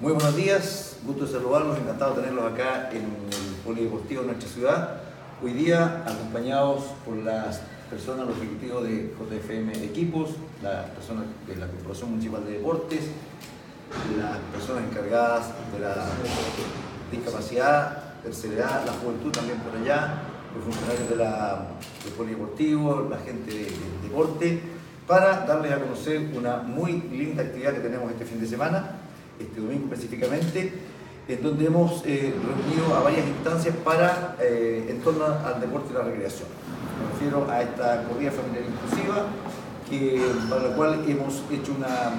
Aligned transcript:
Muy 0.00 0.12
buenos 0.12 0.36
días, 0.36 0.98
gusto 1.06 1.24
de 1.24 1.32
saludarlos, 1.32 1.78
encantado 1.78 2.14
de 2.14 2.20
tenerlos 2.20 2.52
acá 2.52 2.90
en 2.90 3.04
el 3.04 3.54
Polideportivo 3.64 4.20
de 4.20 4.26
nuestra 4.26 4.50
ciudad. 4.50 5.00
Hoy 5.42 5.54
día 5.54 6.04
acompañados 6.06 6.84
por 7.06 7.16
las 7.16 7.62
personas, 7.88 8.26
los 8.26 8.36
ejecutivos 8.36 8.84
de 8.84 9.14
JFM 9.18 9.72
Equipos, 9.84 10.30
las 10.62 10.90
personas 10.90 11.24
de 11.46 11.56
la 11.56 11.66
Corporación 11.68 12.10
Municipal 12.10 12.44
de 12.44 12.52
Deportes, 12.52 13.00
las 14.18 14.36
personas 14.52 14.84
encargadas 14.90 15.46
de 15.72 15.80
la 15.80 16.06
discapacidad, 17.10 18.20
tercera 18.22 18.82
la 18.84 18.92
juventud 18.92 19.32
también 19.32 19.58
por 19.60 19.74
allá, 19.80 20.18
los 20.54 20.64
funcionarios 20.64 21.08
del 21.08 22.12
polideportivo, 22.12 23.08
la 23.08 23.18
gente 23.20 23.54
del 23.54 23.64
de 23.64 24.08
deporte, 24.08 24.81
para 25.06 25.44
darles 25.46 25.72
a 25.72 25.78
conocer 25.78 26.30
una 26.36 26.58
muy 26.58 26.92
linda 27.10 27.42
actividad 27.42 27.72
que 27.72 27.80
tenemos 27.80 28.10
este 28.10 28.24
fin 28.24 28.40
de 28.40 28.46
semana, 28.46 28.92
este 29.38 29.60
domingo 29.60 29.84
específicamente, 29.84 30.72
en 31.28 31.42
donde 31.42 31.66
hemos 31.66 32.02
eh, 32.04 32.34
reunido 32.34 32.96
a 32.96 33.00
varias 33.00 33.26
instancias 33.26 33.74
para, 33.84 34.36
eh, 34.40 34.86
en 34.88 35.00
torno 35.00 35.24
al 35.24 35.60
deporte 35.60 35.92
y 35.92 35.94
la 35.94 36.02
recreación. 36.02 36.48
Me 36.98 37.12
refiero 37.12 37.50
a 37.50 37.62
esta 37.62 38.04
corrida 38.04 38.30
familiar 38.30 38.64
inclusiva, 38.64 39.26
que, 39.88 40.22
para 40.48 40.68
la 40.68 40.76
cual 40.76 41.04
hemos 41.06 41.42
hecho 41.50 41.72
una 41.76 42.10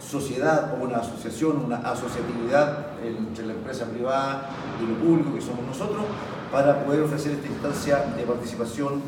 sociedad 0.00 0.74
o 0.74 0.84
una 0.84 0.98
asociación, 0.98 1.64
una 1.64 1.76
asociatividad 1.78 2.86
entre 3.04 3.46
la 3.46 3.52
empresa 3.54 3.86
privada 3.86 4.50
y 4.82 4.86
lo 4.86 4.96
público 4.96 5.34
que 5.34 5.40
somos 5.40 5.64
nosotros, 5.66 6.04
para 6.50 6.84
poder 6.84 7.02
ofrecer 7.02 7.32
esta 7.32 7.46
instancia 7.46 8.04
de 8.16 8.22
participación 8.24 9.00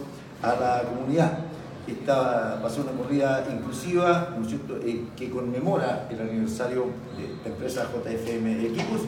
a 0.42 0.54
la 0.54 0.82
comunidad. 0.88 1.38
Esta 1.86 2.60
va 2.62 2.66
a 2.66 2.70
ser 2.70 2.82
una 2.82 2.92
corrida 2.92 3.46
inclusiva 3.52 4.34
¿no 4.38 4.48
cierto? 4.48 4.78
Eh, 4.82 5.04
que 5.16 5.30
conmemora 5.30 6.08
el 6.10 6.20
aniversario 6.20 6.86
de 7.16 7.28
la 7.44 7.54
empresa 7.54 7.88
JFM 7.92 8.66
Equipos 8.66 9.02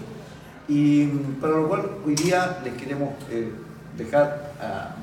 y 0.69 1.05
mm, 1.05 1.41
para 1.41 1.55
lo 1.55 1.69
cual 1.69 1.89
hoy 2.05 2.15
día 2.15 2.59
les 2.65 2.75
queremos 2.75 3.11
eh, 3.31 3.51
dejar 3.97 4.53
a, 4.61 4.95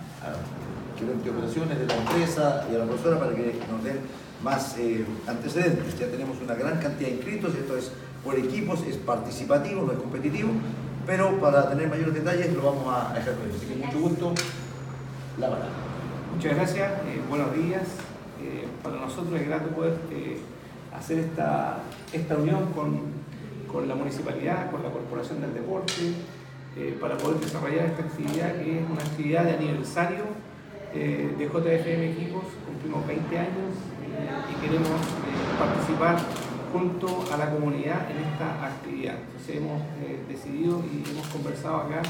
gerente 0.97 1.23
de 1.23 1.29
operaciones 1.31 1.79
de 1.79 1.85
la 1.88 1.95
empresa 1.95 2.67
y 2.71 2.75
a 2.75 2.79
la 2.79 2.85
profesora 2.85 3.19
para 3.19 3.33
que 3.33 3.59
nos 3.69 3.83
den 3.83 3.99
más 4.44 4.77
eh, 4.77 5.05
antecedentes. 5.27 5.97
Ya 5.97 6.07
tenemos 6.07 6.38
una 6.41 6.53
gran 6.53 6.79
cantidad 6.79 7.09
de 7.09 7.16
inscritos, 7.16 7.55
esto 7.55 7.77
es 7.77 7.91
por 8.23 8.38
equipos, 8.38 8.81
es 8.88 8.97
participativo, 8.97 9.81
no 9.81 9.94
es 9.94 9.97
competitivo, 9.97 10.49
pero 11.05 11.39
para 11.39 11.69
tener 11.69 11.89
mayores 11.89 12.13
detalles 12.13 12.53
lo 12.53 12.61
vamos 12.61 12.85
a 12.88 13.13
dejar 13.13 13.33
con 13.33 13.49
Así 13.49 13.66
que 13.66 13.75
mucho 13.75 13.99
gusto, 13.99 14.33
la 15.39 15.49
palabra. 15.49 15.83
Muchas 16.34 16.56
gracias, 16.56 16.92
eh, 17.06 17.22
buenos 17.30 17.56
días. 17.56 17.84
Eh, 18.42 18.68
para 18.81 18.96
nosotros 18.96 19.40
es 19.40 19.47
grato 19.47 19.69
poder 19.69 19.94
eh, 20.12 20.40
hacer 20.91 21.19
esta, 21.19 21.78
esta 22.12 22.35
unión 22.35 22.72
con, 22.74 23.02
con, 23.72 23.88
la 23.88 23.94
municipalidad, 23.94 24.72
con 24.72 24.81
la 24.81 24.90
Corporación 24.90 25.41
del 25.41 25.53
Deporte, 25.53 25.94
para 27.00 27.18
poder 27.18 27.40
desarrollar 27.40 27.85
esta 27.85 28.03
actividad 28.03 28.56
que 28.56 28.80
es 28.80 28.90
una 28.90 29.02
actividad 29.02 29.44
de 29.44 29.52
aniversario 29.52 30.24
de 30.91 31.46
JFM 31.46 32.12
Equipos. 32.12 32.46
Cumplimos 32.66 33.06
20 33.06 33.38
años 33.38 33.69
y 34.52 34.56
queremos 34.59 35.00
participar 35.59 36.18
junto 36.74 37.25
a 37.31 37.38
la 37.38 37.52
comunidad 37.52 38.09
en 38.09 38.25
esta 38.25 38.66
actividad. 38.66 39.18
Entonces 39.22 39.57
hemos 39.57 39.81
decidido 40.28 40.81
y 40.91 41.07
hemos 41.12 41.28
conversado 41.28 41.78
acá 41.78 42.02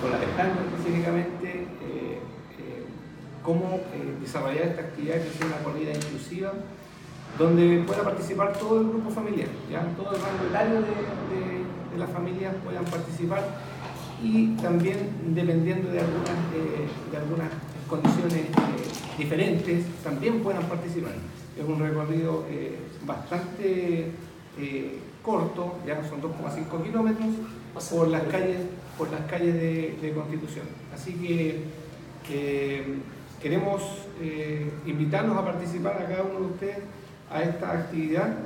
con 0.00 0.10
la 0.12 0.16
Alejandra 0.18 0.62
específicamente 0.70 1.66
cómo 3.42 3.80
eh, 3.94 4.16
desarrollar 4.20 4.68
esta 4.68 4.82
actividad 4.82 5.22
que 5.22 5.30
sea 5.30 5.46
una 5.46 5.58
corrida 5.58 5.92
inclusiva, 5.92 6.52
donde 7.38 7.82
pueda 7.86 8.02
participar 8.02 8.52
todo 8.52 8.80
el 8.80 8.88
grupo 8.88 9.10
familiar, 9.10 9.48
¿ya? 9.70 9.86
todo 9.96 10.14
el 10.14 10.22
rango 10.22 10.44
etario 10.48 10.74
de, 10.74 10.80
de, 10.80 11.64
de 11.92 11.98
las 11.98 12.10
familias 12.10 12.54
puedan 12.64 12.84
participar 12.84 13.42
y 14.22 14.48
también 14.56 15.10
dependiendo 15.34 15.90
de 15.90 16.00
algunas, 16.00 16.30
eh, 16.54 16.88
de 17.10 17.16
algunas 17.16 17.48
condiciones 17.88 18.36
eh, 18.36 18.48
diferentes, 19.18 19.84
también 20.02 20.40
puedan 20.42 20.62
participar. 20.64 21.12
Es 21.58 21.64
un 21.66 21.78
recorrido 21.78 22.46
eh, 22.48 22.78
bastante 23.04 24.10
corto, 25.22 25.76
ya 25.86 26.06
son 26.08 26.20
2,5 26.20 26.82
kilómetros, 26.82 27.28
por 27.90 28.08
las 28.08 28.22
calles, 28.24 28.58
por 28.98 29.10
las 29.10 29.22
calles 29.22 29.54
de, 29.54 29.98
de 30.00 30.12
Constitución. 30.12 30.66
Así 30.94 31.14
que 31.14 31.64
Queremos 33.42 33.82
eh, 34.20 34.70
invitarlos 34.86 35.36
a 35.36 35.44
participar 35.44 36.00
a 36.00 36.06
cada 36.06 36.22
uno 36.22 36.46
de 36.46 36.52
ustedes 36.52 36.78
a 37.28 37.42
esta 37.42 37.72
actividad 37.72 38.36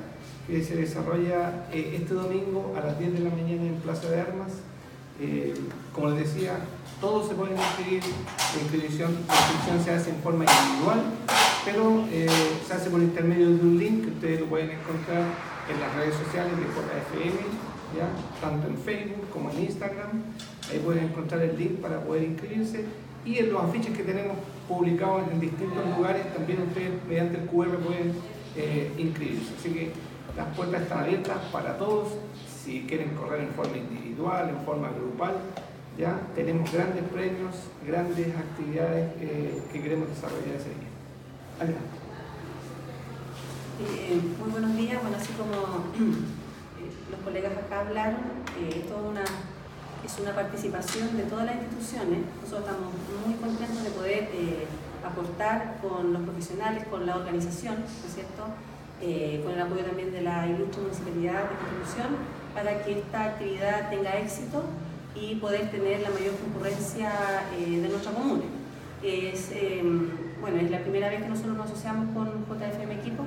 que 0.46 0.62
se 0.62 0.76
desarrolla 0.76 1.66
eh, 1.72 1.98
este 2.00 2.14
domingo 2.14 2.74
a 2.76 2.86
las 2.86 2.98
10 2.98 3.12
de 3.14 3.20
la 3.20 3.30
mañana 3.30 3.62
en 3.62 3.74
Plaza 3.82 4.08
de 4.08 4.20
Armas. 4.20 4.52
Eh, 5.20 5.54
como 5.92 6.10
les 6.10 6.32
decía, 6.32 6.52
todos 7.00 7.28
se 7.28 7.34
pueden 7.34 7.56
inscribir, 7.56 8.02
la 8.02 8.62
inscripción, 8.62 9.16
la 9.28 9.34
inscripción 9.34 9.84
se 9.84 9.90
hace 9.90 10.10
en 10.10 10.16
forma 10.22 10.44
individual, 10.44 11.02
pero 11.64 12.04
eh, 12.10 12.28
se 12.66 12.72
hace 12.72 12.90
por 12.90 13.00
intermedio 13.00 13.48
de 13.48 13.54
un 13.54 13.78
link 13.78 14.04
que 14.04 14.10
ustedes 14.12 14.40
lo 14.40 14.46
pueden 14.46 14.70
encontrar 14.70 15.24
en 15.68 15.80
las 15.80 15.94
redes 15.94 16.14
sociales 16.14 16.52
de 16.56 16.64
JFM, 16.64 17.36
¿ya? 17.96 18.08
tanto 18.40 18.68
en 18.68 18.78
Facebook 18.78 19.28
como 19.30 19.50
en 19.50 19.64
Instagram. 19.64 20.22
Ahí 20.70 20.78
pueden 20.80 21.04
encontrar 21.04 21.42
el 21.42 21.56
link 21.58 21.80
para 21.80 22.00
poder 22.00 22.24
inscribirse 22.24 22.84
y 23.24 23.38
en 23.38 23.52
los 23.52 23.62
afiches 23.62 23.96
que 23.96 24.04
tenemos 24.04 24.36
publicados 24.68 25.22
en 25.32 25.40
distintos 25.40 25.84
lugares 25.96 26.32
también 26.32 26.62
ustedes 26.62 26.92
mediante 27.08 27.38
el 27.38 27.46
QR 27.46 27.76
pueden 27.78 28.12
eh, 28.56 28.92
inscribirse. 28.98 29.54
Así 29.58 29.70
que 29.70 29.92
las 30.36 30.56
puertas 30.56 30.82
están 30.82 31.00
abiertas 31.00 31.38
para 31.52 31.76
todos. 31.76 32.08
Si 32.64 32.82
quieren 32.82 33.10
correr 33.10 33.42
en 33.42 33.50
forma 33.50 33.76
individual, 33.76 34.48
en 34.48 34.64
forma 34.64 34.90
grupal, 34.90 35.34
ya 35.98 36.20
tenemos 36.34 36.72
grandes 36.72 37.04
premios, 37.04 37.54
grandes 37.86 38.28
actividades 38.36 39.12
eh, 39.20 39.62
que 39.72 39.82
queremos 39.82 40.08
desarrollar 40.08 40.56
ese 40.56 40.68
día. 40.70 40.92
Adelante. 41.58 41.96
Eh, 43.80 44.20
muy 44.40 44.50
buenos 44.50 44.76
días. 44.76 45.00
Bueno, 45.02 45.16
así 45.16 45.32
como 45.32 45.52
los 47.10 47.20
colegas 47.24 47.52
acá 47.56 47.80
hablaron, 47.80 48.20
es 48.68 48.84
una 48.92 49.24
es 50.04 50.18
una 50.20 50.34
participación 50.34 51.16
de 51.16 51.24
todas 51.24 51.46
las 51.46 51.56
instituciones. 51.56 52.20
Nosotros 52.42 52.68
estamos 52.68 52.92
muy 53.24 53.34
contentos 53.34 53.82
de 53.82 53.90
poder 53.90 54.28
eh, 54.32 54.66
aportar 55.04 55.78
con 55.80 56.12
los 56.12 56.22
profesionales, 56.22 56.84
con 56.90 57.06
la 57.06 57.16
organización, 57.16 57.76
¿no 57.76 58.08
cierto? 58.12 58.44
Eh, 59.00 59.40
con 59.44 59.52
el 59.52 59.60
apoyo 59.60 59.84
también 59.84 60.12
de 60.12 60.22
la 60.22 60.46
ilustre 60.46 60.82
municipalidad 60.82 61.42
de 61.42 61.56
Constitución, 61.56 62.16
para 62.54 62.82
que 62.82 62.98
esta 62.98 63.24
actividad 63.24 63.90
tenga 63.90 64.16
éxito 64.16 64.62
y 65.14 65.34
poder 65.36 65.70
tener 65.70 66.00
la 66.00 66.10
mayor 66.10 66.34
concurrencia 66.36 67.12
eh, 67.58 67.80
de 67.80 67.88
nuestra 67.88 68.12
comuna. 68.12 68.44
Es, 69.02 69.50
em, 69.52 70.08
bueno, 70.40 70.58
es 70.60 70.70
la 70.70 70.80
primera 70.80 71.08
vez 71.08 71.22
que 71.22 71.28
nosotros 71.28 71.56
nos 71.56 71.66
asociamos 71.66 72.08
con 72.14 72.46
JFM 72.46 72.94
Equipo, 72.94 73.24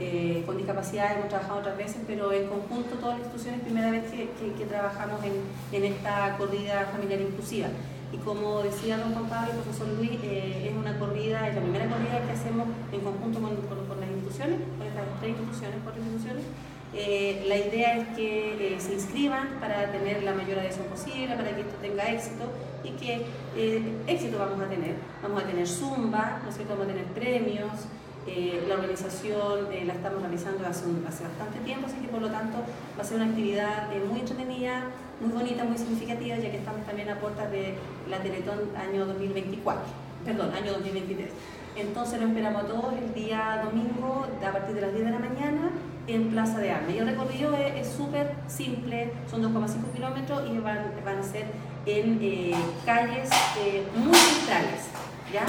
eh, 0.00 0.42
con 0.46 0.56
discapacidad 0.56 1.16
hemos 1.16 1.28
trabajado 1.28 1.60
otras 1.60 1.76
veces, 1.76 1.98
pero 2.06 2.32
en 2.32 2.48
conjunto 2.48 2.96
todas 2.96 3.18
las 3.18 3.26
instituciones, 3.26 3.60
primera 3.60 3.90
vez 3.90 4.10
que, 4.10 4.30
que, 4.40 4.52
que 4.58 4.66
trabajamos 4.66 5.22
en, 5.22 5.34
en, 5.72 5.92
esta 5.92 6.36
corrida 6.38 6.88
familiar 6.90 7.20
inclusiva. 7.20 7.68
Y 8.12 8.16
como 8.16 8.62
decía 8.62 8.98
don 8.98 9.12
Juan 9.12 9.28
Pablo 9.28 9.52
y 9.52 9.62
profesor 9.62 9.88
Luis, 9.96 10.18
eh, 10.24 10.70
es 10.70 10.76
una 10.76 10.98
corrida, 10.98 11.48
es 11.48 11.54
la 11.54 11.60
primera 11.60 11.86
corrida 11.86 12.24
que 12.26 12.32
hacemos 12.32 12.66
en 12.90 13.00
conjunto 13.00 13.40
con, 13.40 13.54
con, 13.68 13.86
con 13.86 14.00
las 14.00 14.10
instituciones, 14.10 14.58
con 14.76 14.86
estas 14.86 15.04
tres 15.20 15.30
instituciones, 15.30 15.76
cuatro 15.84 16.02
instituciones. 16.02 16.44
Eh, 16.92 17.44
la 17.46 17.56
idea 17.56 17.98
es 17.98 18.08
que 18.16 18.74
eh, 18.74 18.80
se 18.80 18.94
inscriban 18.94 19.60
para 19.60 19.92
tener 19.92 20.24
la 20.24 20.34
mayor 20.34 20.58
adhesión 20.58 20.86
posible, 20.86 21.36
para 21.36 21.54
que 21.54 21.60
esto 21.60 21.76
tenga 21.80 22.10
éxito 22.10 22.50
y 22.82 22.90
que 22.90 23.26
eh, 23.56 23.94
éxito 24.08 24.38
vamos 24.38 24.60
a 24.60 24.68
tener. 24.68 24.96
Vamos 25.22 25.42
a 25.42 25.46
tener 25.46 25.68
zumba, 25.68 26.40
¿no 26.42 26.50
es 26.50 26.56
cierto? 26.56 26.74
Vamos 26.74 26.88
a 26.88 26.92
tener 26.92 27.06
premios, 27.12 27.86
eh, 28.26 28.64
la 28.68 28.74
organización 28.74 29.72
eh, 29.72 29.84
la 29.86 29.94
estamos 29.94 30.20
realizando 30.20 30.66
hace, 30.66 30.86
un, 30.86 31.04
hace, 31.08 31.24
bastante 31.24 31.58
tiempo, 31.60 31.86
así 31.86 31.96
que 31.96 32.08
por 32.08 32.20
lo 32.20 32.28
tanto 32.28 32.58
va 32.98 33.02
a 33.02 33.04
ser 33.04 33.16
una 33.16 33.26
actividad 33.26 33.92
eh, 33.92 34.04
muy 34.08 34.20
entretenida, 34.20 34.84
muy 35.20 35.32
bonita, 35.32 35.64
muy 35.64 35.78
significativa, 35.78 36.36
ya 36.36 36.50
que 36.50 36.58
estamos 36.58 36.84
también 36.86 37.08
a 37.08 37.18
puertas 37.18 37.50
de 37.50 37.74
la 38.08 38.18
Teletón 38.18 38.58
año 38.76 39.06
2024, 39.06 39.82
perdón, 40.24 40.52
año 40.54 40.72
2023. 40.72 41.28
Entonces 41.76 42.20
lo 42.20 42.26
esperamos 42.26 42.64
a 42.64 42.66
todos 42.66 42.94
el 42.94 43.14
día 43.14 43.62
domingo 43.64 44.26
a 44.46 44.52
partir 44.52 44.74
de 44.74 44.80
las 44.80 44.92
10 44.92 45.04
de 45.04 45.10
la 45.10 45.18
mañana 45.18 45.70
en 46.06 46.28
Plaza 46.30 46.58
de 46.58 46.70
Armas. 46.70 46.94
Y 46.94 46.98
el 46.98 47.06
recorrido 47.06 47.54
es 47.56 47.88
súper 47.88 48.34
simple, 48.48 49.12
son 49.30 49.42
2,5 49.42 49.92
kilómetros 49.94 50.42
y 50.50 50.58
van, 50.58 50.92
van, 51.04 51.18
a 51.18 51.22
ser 51.22 51.46
en 51.86 52.18
eh, 52.20 52.54
calles 52.84 53.30
eh, 53.58 53.86
muy 53.94 54.14
centrales. 54.14 54.88
¿ya? 55.32 55.44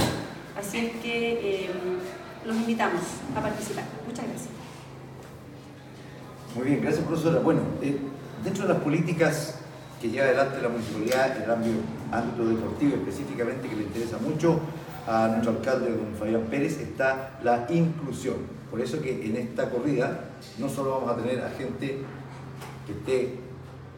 Así 0.57 0.77
es 0.77 0.95
que 1.01 1.65
eh, 1.65 1.69
los 2.45 2.55
invitamos 2.55 3.01
a 3.35 3.41
participar. 3.41 3.83
Muchas 4.05 4.25
gracias. 4.25 4.49
Muy 6.55 6.65
bien, 6.65 6.81
gracias 6.81 7.05
profesora. 7.05 7.39
Bueno, 7.39 7.61
eh, 7.81 7.97
dentro 8.43 8.67
de 8.67 8.73
las 8.73 8.83
políticas 8.83 9.55
que 10.01 10.09
lleva 10.09 10.25
adelante 10.25 10.61
la 10.61 10.69
municipalidad 10.69 11.38
en 11.38 11.43
el 11.43 11.51
ámbito, 11.51 11.79
ámbito 12.11 12.45
deportivo 12.47 12.95
específicamente, 12.95 13.69
que 13.69 13.75
le 13.75 13.83
interesa 13.83 14.17
mucho 14.17 14.59
a 15.07 15.27
nuestro 15.27 15.51
alcalde, 15.51 15.91
don 15.91 16.15
Fabián 16.17 16.43
Pérez, 16.49 16.79
está 16.79 17.39
la 17.43 17.67
inclusión. 17.69 18.35
Por 18.69 18.81
eso 18.81 19.01
que 19.01 19.25
en 19.25 19.35
esta 19.35 19.69
corrida 19.69 20.31
no 20.57 20.69
solo 20.69 20.91
vamos 20.91 21.11
a 21.11 21.15
tener 21.17 21.43
a 21.43 21.49
gente 21.51 21.99
que 22.85 22.91
esté 22.91 23.35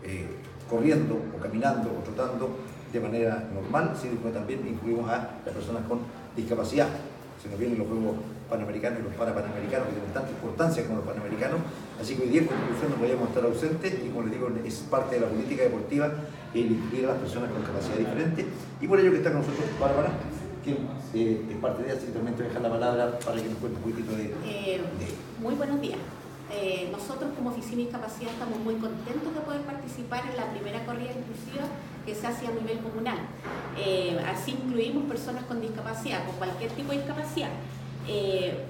eh, 0.04 0.28
corriendo 0.70 1.16
o 1.36 1.42
caminando 1.42 1.90
o 1.90 2.04
trotando 2.04 2.58
de 2.92 3.00
manera 3.00 3.48
normal, 3.54 3.96
sino 4.00 4.22
que 4.22 4.30
también 4.30 4.68
incluimos 4.68 5.10
a 5.10 5.40
las 5.46 5.54
personas 5.56 5.84
con 5.88 6.00
discapacidad. 6.36 6.90
Se 7.44 7.50
nos 7.50 7.60
vienen 7.60 7.78
los 7.78 7.90
Juegos 7.90 8.16
Panamericanos 8.50 9.02
y 9.02 9.04
los 9.04 9.14
Parapanamericanos 9.16 9.88
que 9.88 9.94
tienen 10.00 10.14
tanta 10.14 10.32
importancia 10.32 10.88
como 10.88 11.04
los 11.04 11.08
Panamericanos, 11.12 11.60
así 12.00 12.16
que 12.16 12.24
hoy 12.24 12.30
día 12.30 12.42
en 12.42 12.48
conclusión 12.48 12.88
no 12.88 12.96
podíamos 12.96 13.28
estar 13.28 13.44
ausentes 13.44 13.92
y 14.00 14.08
como 14.08 14.24
les 14.24 14.32
digo, 14.32 14.48
es 14.64 14.76
parte 14.88 15.16
de 15.16 15.22
la 15.22 15.28
política 15.28 15.64
deportiva 15.64 16.08
el 16.54 16.72
incluir 16.72 17.04
a 17.04 17.08
las 17.12 17.20
personas 17.20 17.52
con 17.52 17.68
capacidad 17.68 18.00
diferente. 18.00 18.48
Y 18.80 18.88
por 18.88 18.96
ello 18.98 19.12
que 19.12 19.18
está 19.18 19.36
con 19.36 19.42
nosotros 19.44 19.68
Bárbara, 19.76 20.16
quien 20.64 20.88
eh, 21.12 21.52
es 21.52 21.58
parte 21.60 21.84
de 21.84 21.90
ella, 21.92 21.98
así 22.00 22.08
que 22.08 22.14
también 22.16 22.38
te 22.38 22.44
dejar 22.44 22.62
la 22.62 22.72
palabra 22.72 23.20
para 23.20 23.36
que 23.36 23.50
nos 23.52 23.60
cuente 23.60 23.76
un 23.76 23.92
poquito 23.92 24.16
de... 24.16 24.24
Eh, 24.48 24.80
de 24.80 25.08
muy 25.44 25.56
buenos 25.56 25.82
días. 25.82 26.00
Eh, 26.48 26.88
nosotros 26.96 27.28
como 27.36 27.50
Oficina 27.50 27.84
de 27.84 27.92
Discapacidad 27.92 28.32
estamos 28.32 28.60
muy 28.60 28.76
contentos 28.76 29.36
de 29.36 29.42
poder 29.44 29.62
participar 29.68 30.24
en 30.32 30.38
la 30.38 30.48
primera 30.48 30.86
corrida 30.86 31.12
inclusiva 31.12 31.68
que 32.06 32.14
se 32.16 32.28
hace 32.28 32.48
a 32.48 32.52
nivel 32.52 32.80
comunal. 32.80 33.18
Eh, 33.78 34.20
así 34.34 34.52
incluimos 34.52 35.06
personas 35.06 35.44
con 35.46 35.62
discapacidad, 35.62 36.26
con 36.26 36.36
cualquier 36.36 36.72
tipo 36.72 36.92
de 36.92 36.98
discapacidad. 37.00 37.50
Eh, 38.08 38.66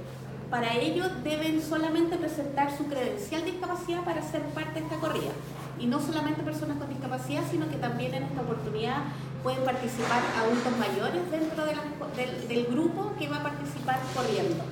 para 0.49 0.75
ello 0.75 1.05
deben 1.23 1.61
solamente 1.61 2.15
presentar 2.17 2.75
su 2.77 2.85
credencial 2.85 3.43
de 3.43 3.51
discapacidad 3.51 4.03
para 4.03 4.21
ser 4.21 4.41
parte 4.53 4.79
de 4.79 4.85
esta 4.85 4.97
corrida. 4.97 5.31
Y 5.79 5.87
no 5.87 5.99
solamente 5.99 6.43
personas 6.43 6.77
con 6.77 6.87
discapacidad, 6.89 7.41
sino 7.49 7.67
que 7.69 7.77
también 7.77 8.13
en 8.13 8.23
esta 8.23 8.41
oportunidad 8.41 8.97
pueden 9.41 9.63
participar 9.65 10.21
adultos 10.39 10.71
mayores 10.77 11.29
dentro 11.31 11.65
de 11.65 11.75
la- 11.75 11.83
del, 12.15 12.47
del 12.47 12.65
grupo 12.67 13.13
que 13.17 13.27
va 13.27 13.37
a 13.37 13.43
participar 13.43 13.99
corriendo. 14.15 14.63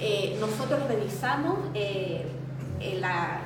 Eh, 0.00 0.36
nosotros 0.40 0.80
revisamos 0.88 1.58
eh, 1.74 2.26
la- 3.00 3.38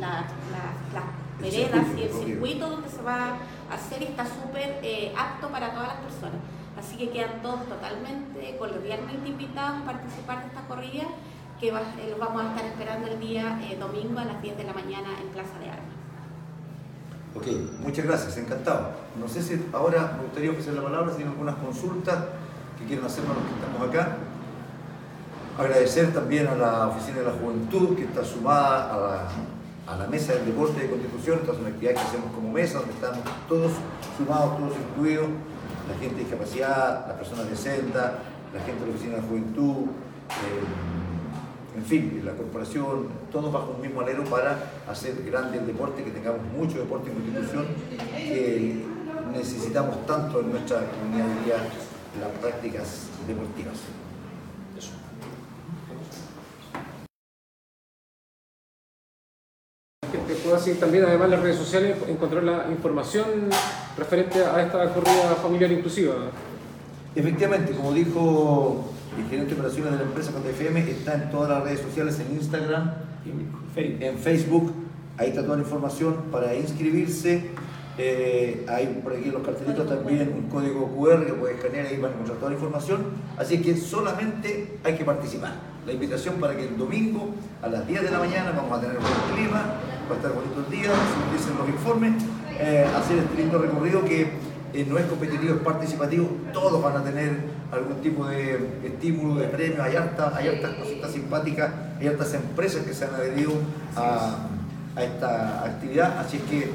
la- 0.00 0.24
la- 0.50 0.94
las 0.94 1.04
veredas 1.40 1.86
y 1.98 2.02
el 2.02 2.10
circuito 2.12 2.70
donde 2.70 2.88
se 2.88 3.02
va 3.02 3.36
hacer 3.74 4.02
y 4.02 4.06
está 4.06 4.24
súper 4.24 4.80
eh, 4.82 5.12
apto 5.16 5.48
para 5.48 5.72
todas 5.72 5.88
las 5.88 5.96
personas. 5.98 6.40
Así 6.78 6.96
que 6.96 7.10
quedan 7.10 7.42
todos 7.42 7.66
totalmente 7.66 8.56
cordialmente 8.58 9.28
invitados 9.28 9.82
a 9.82 9.84
participar 9.84 10.40
de 10.40 10.46
esta 10.48 10.62
corrida 10.62 11.04
que 11.60 11.68
eh, 11.68 11.72
los 12.10 12.18
vamos 12.18 12.42
a 12.44 12.48
estar 12.48 12.64
esperando 12.64 13.06
el 13.08 13.20
día 13.20 13.60
eh, 13.62 13.76
domingo 13.78 14.18
a 14.18 14.24
las 14.24 14.42
10 14.42 14.56
de 14.56 14.64
la 14.64 14.72
mañana 14.72 15.08
en 15.20 15.28
Plaza 15.28 15.58
de 15.60 15.70
Armas. 15.70 15.92
Ok, 17.34 17.46
muchas 17.80 18.04
gracias, 18.04 18.36
encantado. 18.36 18.90
No 19.18 19.28
sé 19.28 19.42
si 19.42 19.64
ahora 19.72 20.14
me 20.16 20.24
gustaría 20.24 20.50
ofrecer 20.50 20.74
la 20.74 20.82
palabra, 20.82 21.10
si 21.10 21.16
tienen 21.16 21.32
algunas 21.32 21.54
consultas 21.56 22.18
que 22.78 22.84
quieran 22.86 23.06
hacernos 23.06 23.36
los 23.36 23.44
que 23.46 23.54
estamos 23.54 23.88
acá. 23.88 24.16
Agradecer 25.58 26.12
también 26.12 26.46
a 26.48 26.54
la 26.56 26.88
Oficina 26.88 27.18
de 27.18 27.26
la 27.26 27.32
Juventud 27.32 27.96
que 27.96 28.04
está 28.04 28.24
sumada 28.24 28.92
a 28.92 28.96
la, 28.96 29.28
a 29.86 29.96
la 29.96 30.06
Mesa 30.06 30.34
del 30.34 30.46
Deporte 30.46 30.80
de 30.80 30.90
Constitución. 30.90 31.40
Esta 31.40 31.52
es 31.52 31.58
una 31.58 31.68
actividad 31.68 31.92
que 31.94 32.00
hacemos 32.00 32.32
como 32.32 32.52
mesa, 32.52 32.78
donde 32.78 32.94
estamos 32.94 33.20
todos 33.48 33.72
sumados, 34.16 34.58
todos 34.58 34.72
incluidos, 34.76 35.28
la 35.88 35.98
gente 35.98 36.16
de 36.16 36.20
discapacidad, 36.22 37.06
las 37.08 37.16
personas 37.16 37.50
de 37.50 37.56
senda, 37.56 38.18
la 38.52 38.60
gente 38.60 38.80
de 38.80 38.86
la 38.86 38.94
Oficina 38.94 39.16
de 39.16 39.22
la 39.22 39.28
Juventud, 39.28 39.86
eh, 40.30 41.76
en 41.76 41.84
fin, 41.84 42.22
la 42.24 42.32
corporación, 42.32 43.08
todos 43.30 43.52
bajo 43.52 43.72
un 43.76 43.80
mismo 43.80 44.02
alero 44.02 44.24
para 44.24 44.58
hacer 44.88 45.22
grande 45.24 45.58
el 45.58 45.66
deporte, 45.66 46.04
que 46.04 46.10
tengamos 46.10 46.42
mucho 46.56 46.78
deporte 46.78 47.10
en 47.10 47.16
Constitución, 47.16 47.66
que 48.16 48.84
necesitamos 49.32 50.06
tanto 50.06 50.40
en 50.40 50.50
nuestra 50.50 50.80
comunidad 50.90 51.26
hoy 51.26 51.44
día 51.44 51.56
las 52.20 52.30
prácticas 52.40 53.08
deportivas. 53.26 53.78
gente 54.76 54.90
seguir 60.58 60.80
también, 60.80 61.04
además, 61.04 61.30
las 61.30 61.40
redes 61.40 61.56
sociales, 61.56 61.96
encontrar 62.08 62.42
la 62.42 62.66
información 62.70 63.24
referente 63.96 64.44
a 64.44 64.62
esta 64.62 64.92
corrida 64.92 65.36
familiar 65.42 65.70
inclusiva. 65.70 66.14
Efectivamente, 67.14 67.72
como 67.72 67.92
dijo 67.92 68.92
el 69.18 69.28
gerente 69.28 69.54
de 69.54 69.60
operaciones 69.60 69.92
de 69.92 69.98
la 69.98 70.04
empresa 70.04 70.32
FM, 70.48 70.90
está 70.90 71.14
en 71.14 71.30
todas 71.30 71.50
las 71.50 71.64
redes 71.64 71.80
sociales, 71.80 72.18
en 72.20 72.36
Instagram, 72.36 72.92
en 73.76 74.18
Facebook, 74.18 74.72
ahí 75.18 75.28
está 75.28 75.42
toda 75.42 75.56
la 75.56 75.62
información 75.62 76.16
para 76.30 76.54
inscribirse. 76.54 77.50
Eh, 77.98 78.64
hay 78.70 78.86
por 79.04 79.12
aquí 79.12 79.24
en 79.24 79.34
los 79.34 79.42
cartelitos 79.42 79.86
también 79.86 80.32
un 80.34 80.48
código 80.48 80.88
QR 80.96 81.26
que 81.26 81.34
puede 81.34 81.54
escanear 81.56 81.84
ahí 81.86 81.98
van 81.98 82.12
a 82.12 82.14
encontrar 82.14 82.38
toda 82.38 82.50
la 82.50 82.56
información. 82.56 83.04
Así 83.36 83.60
que 83.60 83.76
solamente 83.76 84.78
hay 84.82 84.94
que 84.96 85.04
participar. 85.04 85.52
La 85.86 85.92
invitación 85.92 86.36
para 86.36 86.56
que 86.56 86.68
el 86.68 86.78
domingo 86.78 87.34
a 87.60 87.68
las 87.68 87.86
10 87.86 88.02
de 88.02 88.10
la 88.10 88.18
mañana 88.18 88.52
vamos 88.52 88.78
a 88.78 88.80
tener 88.80 88.96
buen 88.96 89.12
clima, 89.34 89.74
va 90.12 90.16
a 90.16 90.20
estar 90.20 90.32
bonito 90.32 90.60
el 90.60 90.70
día, 90.70 90.90
según 90.92 91.32
dicen 91.32 91.58
los 91.58 91.68
informes, 91.68 92.22
eh, 92.60 92.86
hacer 92.94 93.18
este 93.18 93.34
lindo 93.36 93.58
recorrido 93.58 94.04
que 94.04 94.28
eh, 94.74 94.86
no 94.88 94.98
es 94.98 95.06
competitivo, 95.06 95.54
es 95.54 95.60
participativo, 95.60 96.28
todos 96.52 96.82
van 96.82 96.96
a 96.96 97.02
tener 97.02 97.40
algún 97.70 97.96
tipo 98.02 98.26
de 98.26 98.80
estímulo, 98.84 99.40
de 99.40 99.48
premio, 99.48 99.82
hay 99.82 99.96
hartas, 99.96 100.34
hay 100.34 100.48
hartas 100.48 100.74
cositas 100.74 101.10
simpáticas, 101.12 101.70
hay 101.98 102.08
hartas 102.08 102.34
empresas 102.34 102.84
que 102.84 102.92
se 102.92 103.04
han 103.04 103.14
adherido 103.14 103.52
a, 103.96 104.48
a 104.96 105.02
esta 105.02 105.64
actividad, 105.64 106.18
así 106.18 106.36
es 106.36 106.42
que 106.44 106.70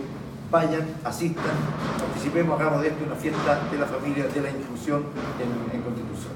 vayan, 0.50 0.86
asistan, 1.04 1.58
participemos, 2.00 2.60
hagamos 2.60 2.82
de 2.82 2.88
esto 2.88 3.04
una 3.06 3.16
fiesta 3.16 3.62
de 3.72 3.78
la 3.78 3.86
familia, 3.86 4.26
de 4.28 4.42
la 4.42 4.50
inclusión 4.50 5.04
en, 5.38 5.76
en 5.76 5.82
Constitución. 5.84 6.34